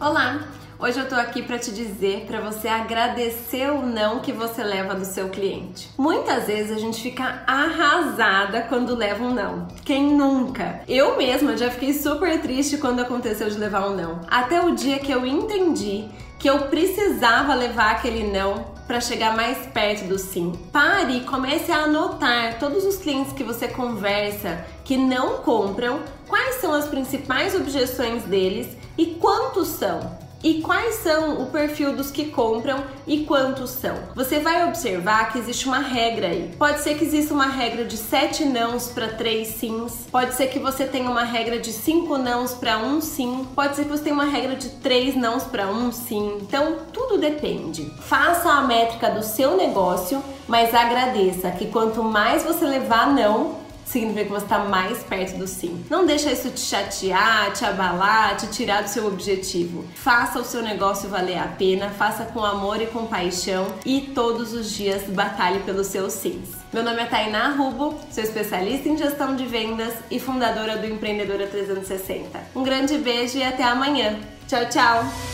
Olá! 0.00 0.40
Hoje 0.78 0.98
eu 0.98 1.06
tô 1.06 1.14
aqui 1.14 1.42
para 1.42 1.58
te 1.58 1.70
dizer 1.72 2.24
para 2.26 2.40
você 2.40 2.68
agradecer 2.68 3.70
o 3.70 3.82
não 3.82 4.20
que 4.20 4.32
você 4.32 4.64
leva 4.64 4.94
do 4.94 5.04
seu 5.04 5.28
cliente. 5.28 5.90
Muitas 5.98 6.46
vezes 6.46 6.74
a 6.74 6.80
gente 6.80 7.02
fica 7.02 7.42
arrasada 7.46 8.62
quando 8.62 8.96
leva 8.96 9.22
um 9.22 9.34
não. 9.34 9.68
Quem 9.84 10.16
nunca? 10.16 10.80
Eu 10.88 11.18
mesma 11.18 11.54
já 11.54 11.70
fiquei 11.70 11.92
super 11.92 12.40
triste 12.40 12.78
quando 12.78 13.00
aconteceu 13.00 13.50
de 13.50 13.58
levar 13.58 13.90
um 13.90 13.94
não. 13.94 14.22
Até 14.30 14.64
o 14.64 14.74
dia 14.74 14.98
que 14.98 15.12
eu 15.12 15.26
entendi 15.26 16.08
que 16.38 16.48
eu 16.48 16.60
precisava 16.60 17.54
levar 17.54 17.90
aquele 17.90 18.32
não 18.32 18.79
para 18.90 19.00
chegar 19.00 19.36
mais 19.36 19.56
perto 19.68 20.08
do 20.08 20.18
sim. 20.18 20.50
Pare 20.72 21.18
e 21.18 21.20
comece 21.20 21.70
a 21.70 21.84
anotar 21.84 22.58
todos 22.58 22.84
os 22.84 22.96
clientes 22.96 23.32
que 23.32 23.44
você 23.44 23.68
conversa 23.68 24.66
que 24.84 24.96
não 24.96 25.44
compram, 25.44 26.00
quais 26.26 26.56
são 26.56 26.74
as 26.74 26.88
principais 26.88 27.54
objeções 27.54 28.24
deles 28.24 28.66
e 28.98 29.14
quantos 29.14 29.68
são. 29.68 30.00
E 30.42 30.62
quais 30.62 30.96
são 30.96 31.42
o 31.42 31.46
perfil 31.50 31.94
dos 31.94 32.10
que 32.10 32.26
compram 32.26 32.82
e 33.06 33.24
quantos 33.24 33.70
são? 33.70 33.94
Você 34.14 34.38
vai 34.38 34.66
observar 34.66 35.30
que 35.30 35.38
existe 35.38 35.66
uma 35.66 35.80
regra 35.80 36.28
aí. 36.28 36.50
Pode 36.58 36.80
ser 36.80 36.96
que 36.96 37.04
exista 37.04 37.34
uma 37.34 37.46
regra 37.46 37.84
de 37.84 37.98
sete 37.98 38.46
nãos 38.46 38.88
para 38.88 39.08
três 39.08 39.48
sims. 39.48 40.06
Pode 40.10 40.34
ser 40.34 40.46
que 40.46 40.58
você 40.58 40.86
tenha 40.86 41.10
uma 41.10 41.24
regra 41.24 41.58
de 41.58 41.70
cinco 41.70 42.16
nãos 42.16 42.54
para 42.54 42.78
um 42.78 43.02
sim. 43.02 43.46
Pode 43.54 43.76
ser 43.76 43.84
que 43.84 43.90
você 43.90 44.04
tenha 44.04 44.14
uma 44.14 44.24
regra 44.24 44.56
de 44.56 44.70
três 44.70 45.14
nãos 45.14 45.44
para 45.44 45.68
um 45.68 45.92
sim. 45.92 46.38
Então 46.40 46.78
tudo 46.90 47.18
depende. 47.18 47.92
Faça 48.00 48.50
a 48.50 48.62
métrica 48.62 49.10
do 49.10 49.22
seu 49.22 49.58
negócio, 49.58 50.24
mas 50.48 50.74
agradeça 50.74 51.50
que 51.50 51.66
quanto 51.66 52.02
mais 52.02 52.44
você 52.44 52.64
levar 52.64 53.12
não, 53.12 53.59
significa 53.90 54.24
que 54.24 54.30
você 54.30 54.44
está 54.44 54.60
mais 54.60 55.02
perto 55.02 55.36
do 55.36 55.46
sim. 55.46 55.84
Não 55.90 56.06
deixa 56.06 56.32
isso 56.32 56.50
te 56.50 56.60
chatear, 56.60 57.52
te 57.52 57.64
abalar, 57.64 58.36
te 58.36 58.46
tirar 58.48 58.82
do 58.82 58.88
seu 58.88 59.06
objetivo. 59.06 59.84
Faça 59.94 60.38
o 60.38 60.44
seu 60.44 60.62
negócio 60.62 61.08
valer 61.08 61.38
a 61.38 61.48
pena, 61.48 61.90
faça 61.90 62.24
com 62.24 62.44
amor 62.44 62.80
e 62.80 62.86
com 62.86 63.06
paixão 63.06 63.66
e 63.84 64.00
todos 64.14 64.52
os 64.52 64.70
dias 64.70 65.02
batalhe 65.08 65.60
pelos 65.60 65.88
seus 65.88 66.12
sims. 66.12 66.50
Meu 66.72 66.84
nome 66.84 67.02
é 67.02 67.06
Tainá 67.06 67.48
Rubo, 67.50 67.98
sou 68.10 68.22
especialista 68.22 68.88
em 68.88 68.96
gestão 68.96 69.34
de 69.34 69.44
vendas 69.44 69.92
e 70.10 70.20
fundadora 70.20 70.76
do 70.76 70.86
Empreendedora 70.86 71.46
360. 71.46 72.40
Um 72.54 72.62
grande 72.62 72.96
beijo 72.98 73.38
e 73.38 73.42
até 73.42 73.64
amanhã. 73.64 74.18
Tchau, 74.46 74.68
tchau! 74.68 75.29